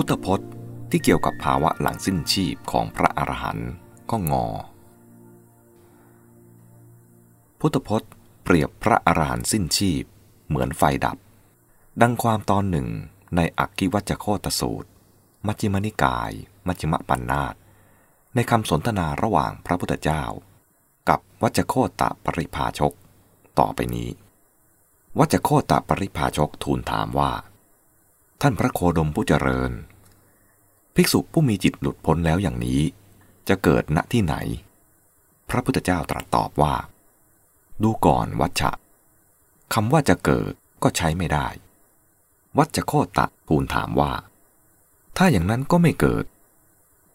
[0.00, 0.50] พุทธพจน์
[0.90, 3.70] ที่เกี่ยวกับภาวะหลังสิ้นชีพของพระอรหันต์
[4.10, 4.46] ก็งอ
[7.60, 8.10] พุทธพจน์
[8.44, 10.04] เปรียบพระอรหันต์สิ้นชีพ
[10.48, 11.18] เหมือนไฟดับ
[12.02, 12.88] ดังความตอนหนึ่ง
[13.36, 14.88] ในอักกิวัจโคตสูตร
[15.46, 16.32] มัชฌิมนิกาย
[16.66, 17.54] มัชฌิมปัญนาต
[18.34, 20.24] ในคำสนทนาระหว่างพระพุทธเจ้า
[21.08, 22.92] กับวัจโคตปริภาชก
[23.58, 24.10] ต่อไปนี้
[25.18, 27.32] วัจโคตปริภาชกทูลถามว่า
[28.42, 29.72] ท่านพระโคดมผู้เจริญ
[30.94, 32.80] ภิกษุผู้มีจิตหลุดพ้นแล้วอย่างนี้
[33.48, 34.34] จะเกิดณที่ไหน
[35.48, 36.74] พระพุทธเจ้าตรัสตอบว่า
[37.82, 38.72] ดูก่อนวัชชะ
[39.74, 41.48] คำว่าจะเกิดก็ใช้ไม่ได้
[42.58, 44.12] วัชโคตะทูลถามว่า
[45.16, 46.24] ถ้าอย่างนั้นก็ไม่เกิด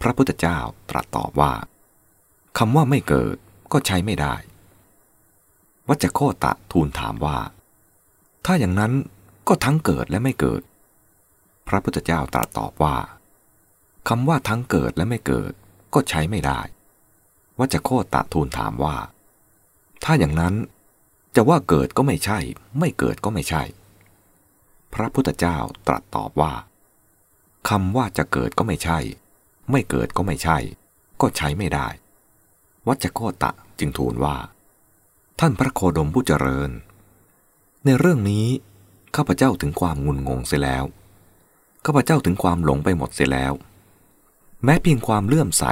[0.00, 0.58] พระพุทธเจ้า
[0.90, 1.52] ตรัสตอบว่า
[2.58, 3.36] คำว่าไม่เกิด
[3.72, 4.34] ก็ใช้ไม่ได้
[5.88, 7.38] วัชโคตะทูลถามว่า
[8.44, 8.92] ถ้าอย่างนั้น
[9.48, 10.62] ก็ทั้งเกิดและไม่เกิด
[11.70, 12.96] พระพุทธเจ้าตรัสตอบว่า
[14.08, 15.52] คำว่าทั้งเกิดและไม่เกิด
[15.94, 16.60] ก็ใช้ไม่ได้
[17.58, 18.96] วัชโคตะทูลถามว่า
[20.04, 20.54] ถ้าอย่างนั้น
[21.36, 22.38] จะว่าเกิดก็ไม่ใช่
[22.78, 23.62] ไม่เกิดก็ไม่ใช่
[24.94, 26.52] พระพุทธเจ้าตรัสตอบว่า
[27.68, 28.98] คำว่าจะเกิดก็ไม่ใช่
[29.70, 30.58] ไม่เกิดก็ไม่ใช่
[31.20, 31.88] ก็ใช้ไม่ได้
[32.88, 34.36] วัชโคตะจึงทูลว่า
[35.40, 36.70] ท่านพระโคดมผู้เจริญ
[37.84, 38.46] ในเรื่องนี้
[39.16, 40.84] ข้าพเจ้าถึงความงุนงงเสียแล้ว
[41.84, 43.52] ข้าพเจ้าถึงความหลงไปหมดเสียแล้ว
[44.64, 45.64] แม้เพียงความเลื่อมใส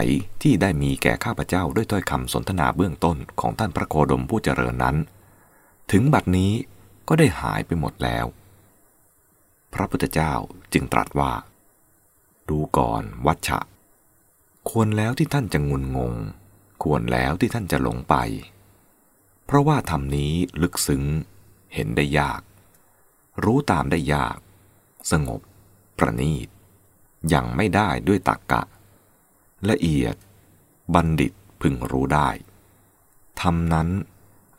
[0.42, 4.96] ที่ได้มีแก่ข้าพเจ้าด้วยถ้อยคำสนทนาเบื้องต้นของท่านพระโคดมผู้เจริญนั้น
[5.92, 6.52] ถึงบัดนี้
[7.08, 8.26] ก็ได้หายไปหมดแล้ว
[9.74, 10.32] พระพุทธเจ้า
[10.72, 11.32] จึงตรัสว่า
[12.48, 13.60] ดูก่อนวัชชะ
[14.68, 16.12] ควรแล้วที่ท่านจะงุนงง
[16.82, 18.14] ควรแล้วที่ท่านจะหลงไป
[19.46, 21.04] เพราะว่าธรรมนี้ลึกซึ้ง
[21.74, 22.40] เห็นได้ยาก
[23.44, 24.38] รู้ตามได้ยาก
[25.12, 25.40] สงบ
[25.98, 26.48] ประณีต
[27.34, 28.62] ยังไม่ได้ด้วยตักกะ
[29.70, 30.14] ละเอียด
[30.94, 32.28] บัณฑิตพึงรู้ได้
[33.40, 33.88] ธรรมนั้น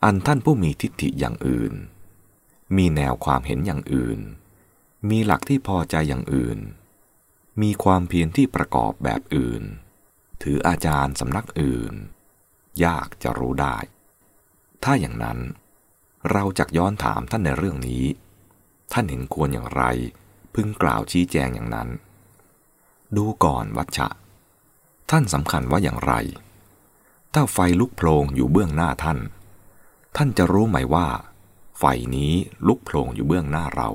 [0.04, 1.72] อันท่านผู้มีทิฏฐิอย่างอื่น
[2.76, 4.20] มีแนวความเห็นอย่างอื่น
[5.10, 6.58] มีหลักที่พอใจอย่างอื่น
[7.62, 9.62] มีความเพียรที่ประกอบแบบอื่น
[10.42, 11.94] ถืออาจารย์สำนักอื่น
[12.84, 13.76] ยากจะรู้ได้
[14.84, 15.38] ถ้าอย่างนั้น
[16.32, 18.04] เราจะย้อนถามท่านในเรื่องนี้
[18.92, 19.82] ท่านเห็นควรอย่างไร
[20.54, 21.88] พึงกล่าวชี้แจงอย่างนั้น
[23.16, 24.08] ดูก่อนวัชชะ
[25.10, 26.12] ท่านสำคัญว่าอย่างไร
[27.34, 29.18] ถ้าไฟลุกโพลงอยู่เบื้องหน้าท่าน
[30.16, 31.08] ท่านจะรู้ไหมว่า
[31.78, 31.84] ไฟ
[32.16, 32.32] นี้
[32.66, 33.88] ลุกโผล่อยู่เบื้องหน้าเรา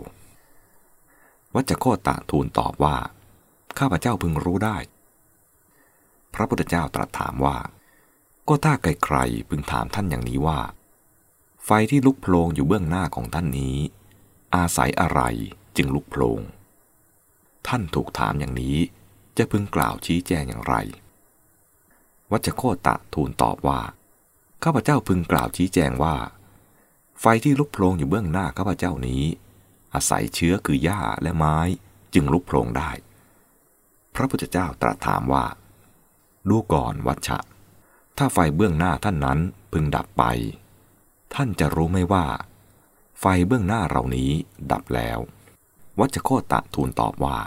[1.55, 2.97] วัจโคตะทูลตอบว่า
[3.77, 4.77] ข้าพเจ้าพึงรู้ได้
[6.33, 7.57] พระพุทธเจ้าตรัสถามว่า
[8.47, 10.59] ก็ถ้าใครๆพึงถามท่านอย่างนี้ว่า
[11.65, 13.77] ไฟที่ลุกโผล่อยู่เบื้องหน้าของท่านนี้
[14.55, 15.21] อาศัยอะไร
[15.77, 16.31] จึงลุกโผล่
[17.67, 18.77] ท่านถูกถามอย่างนี้
[19.37, 20.75] จะพึงกล่าวชี้แจงอย่างไร
[22.31, 23.81] วัจโคตะทูลตอบว่า
[24.63, 26.15] ข้าพเจ้าพึงกล่าวชี้แจงว่า
[27.19, 29.23] ไฟที่ลุกโพลงอยู่เบื้องหน้าข้าพเจ้านี้
[29.93, 31.57] อาศัยเชื้อคือหญ้าและไม้
[32.13, 32.91] จึงลุกโพลงได้
[34.15, 35.45] พระพุทธเจ้าตรัสถามว่า
[36.49, 37.39] ดูก่อนวัชชะ
[38.17, 39.39] ถ้าไฟเบื้องหน้าท่านนั้น
[39.71, 40.23] พึงดับไป
[41.33, 42.25] ท่านจะรู้ไหมว่า
[43.19, 44.31] ไฟเบื้องหน้าเรานี้
[44.71, 45.19] ดับแล้ว
[45.99, 47.37] วัชโคตะทูลตอบว่า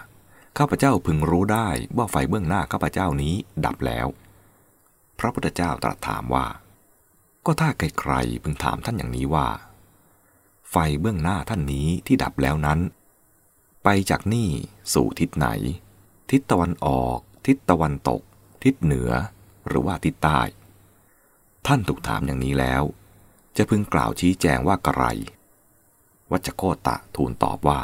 [0.58, 4.06] ข้าพเจ้าพึงรู้ได้ว่าไฟเบื้องหน้าข้าพเจ้านี้ดับแล้ว
[5.18, 6.46] พระพุทธเจ้าตรัสถามว่า
[7.46, 9.48] ก็ถ้าใครๆพึงถามท่านอย่างนี้ว่า
[10.70, 12.80] ไฟเบื้องหน้าท่านนี้ที่ดับแล้วนั้น
[13.84, 14.48] ไปจากนี่
[14.92, 15.48] สู่ทิศไหน
[16.30, 18.22] ทิศตะวันออก ทิศตะวันตก
[18.64, 19.10] ทิศเหนือ
[19.66, 20.40] หรือว่าทิศใต้
[21.66, 22.82] ท่านถูกถามอย่างนี้แล้ว
[23.56, 25.04] จะพึงกล่าวชี้แจงว่ากระไร
[26.30, 27.80] วัชโคตะทูลตอบว่า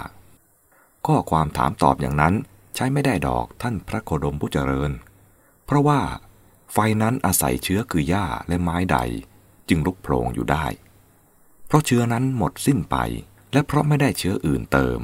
[1.06, 2.34] ข้อความถามตอบอย่างนั้น
[2.74, 4.90] ใช้ไม่ได้ดอกท่านพระโคดมผู้เจริญ
[5.64, 6.00] เพราะว่า
[6.72, 8.98] ไฟนั้นอาศัยเชื้อคือหญ้าและไม้ใด
[9.68, 10.66] จึงลุกโผล่อยู่ได้
[11.66, 12.96] เพราะเชื้อนั้นหมดสิ้นไป
[13.52, 15.00] และเพราะไม่ได้เชื้ออื่นเติม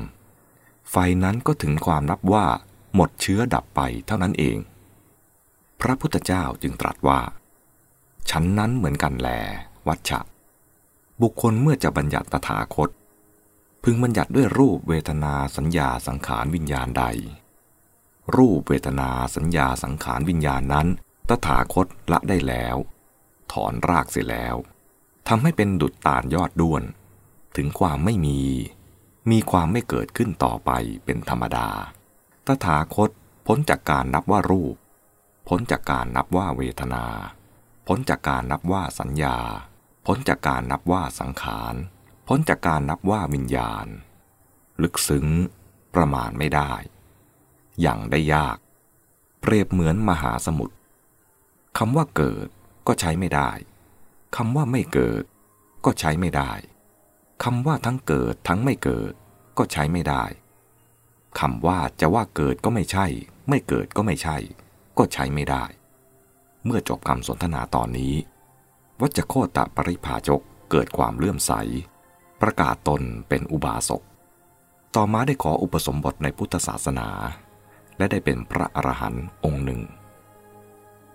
[0.91, 2.47] ไฟนั้นก็ถึงความนับว่า
[2.95, 4.59] หมดเชื้อดับไปเท่านั้นเอง
[5.81, 7.21] พระพุทธเจ้าจึงตรัสว่า
[8.31, 9.29] ฉันนั้นเหมือนกันแล
[9.89, 10.21] วัชชะ
[11.23, 12.91] บุคคลเมื่อจะบัญญัติตถาคต
[13.85, 17.05] พึงบัญญัติด้วยรูปเวทนาสัญญาสังขารวิญญาณใด
[18.37, 20.87] รูปเวทนาสัญญาสังขารวิญญาณนั้น
[21.29, 22.77] ตถาคตละได้แล้ว
[23.53, 24.57] ถอนรากเสียแล้ว
[25.29, 26.83] ทำให้เป็นดุจตาลยอดด้วน
[27.57, 28.41] ถึงความไม่มี
[29.31, 30.71] มีความไม่เกิดขึ้นต่อไป
[31.05, 31.69] เป็นธรรมดา
[32.47, 33.11] ตถาคต
[33.47, 34.75] พ้นจากการนับว่ารูป
[35.49, 37.05] พ้นจากการนับว่าเวทนา
[37.87, 39.37] พ้นจากการนับว่าสัญญา
[40.07, 41.75] พ้นจากการนับว่าสังขาร
[42.33, 43.87] พ้นจากการนับว่าวิญญาณ
[44.83, 45.27] ลึกซึ้ง
[45.95, 46.73] ประมาณไม่ได้
[47.81, 48.57] อย่างได้ยาก
[49.41, 50.77] เปรียบเหมือนมหาสมุทร
[51.79, 52.49] คำว่าเกิด
[52.87, 53.51] ก็ใช้ไม่ได้
[54.37, 55.23] คำว่าไม่เกิด
[55.85, 56.53] ก็ใช้ไม่ได้
[57.45, 59.13] คำว่าทั้งเกิดทั้งไม่เกิด
[59.59, 60.25] ก็ใช้ไม่ได้
[61.41, 63.07] คำว่าจะว่าเกิดก็ไม่ใช่
[63.49, 64.37] ไม่เกิดก็ไม่ใช่
[64.99, 65.65] ก็ใช้ไม่ได้
[66.65, 68.15] เมื่อจบคำสนทนาตอนนี้
[69.01, 70.41] วัจโคตะปริภาจก
[70.71, 71.55] เกิดความเลื่อมใส
[72.43, 74.03] ประกาศตนเป็นอุบาสก
[74.97, 77.09] ต่อมาได้ขออุปสมบทในพุทธศาสนา
[77.97, 79.81] และได้เป็นพระอรหันต์องค์หนึ่ง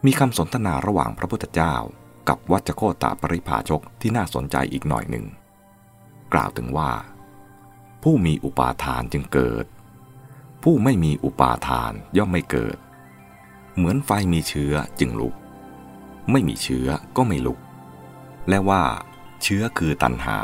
[0.05, 1.75] มีคำสนทนาระหว่างพระพุทธเจ้า
[2.29, 5.25] กับวัจโคตะปริภาชกที่น่าสนใจอีกหน่อยหนึ่ง
[6.33, 6.91] กล่าวถึงว่า
[8.03, 9.65] ผู้มีอุปาทานจึงเกิด
[10.63, 12.77] ผู้ไม่มีอุปาทานย่อมไม่เกิด
[13.75, 15.35] เหมือนไฟมีเชื้อจึงลุก
[16.31, 16.87] ไม่มีเชื้อ
[17.17, 17.59] ก็ไม่ลุก
[18.49, 18.83] และว่า
[19.43, 20.39] เชื้อคือตัณหา